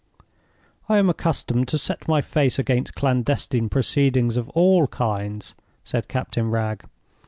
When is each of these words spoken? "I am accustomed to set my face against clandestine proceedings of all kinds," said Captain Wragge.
"I 0.89 0.97
am 0.97 1.11
accustomed 1.11 1.67
to 1.67 1.77
set 1.77 2.07
my 2.07 2.21
face 2.21 2.57
against 2.57 2.95
clandestine 2.95 3.69
proceedings 3.69 4.35
of 4.35 4.49
all 4.55 4.87
kinds," 4.87 5.53
said 5.83 6.07
Captain 6.07 6.49
Wragge. 6.49 6.81